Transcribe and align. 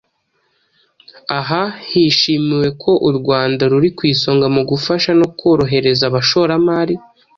Aha, 1.39 1.63
hishimiwe 1.89 2.67
ko 2.81 2.91
u 3.09 3.11
Rwanda 3.17 3.63
ruri 3.71 3.89
ku 3.97 4.01
isonga 4.13 4.47
mu 4.55 4.61
gufasha 4.69 5.11
no 5.19 5.27
korohereza 5.39 6.03
abashoramari. 6.07 6.95